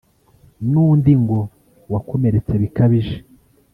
[0.69, 1.39] n’undi ngo
[1.93, 3.17] wakomeretse bikabije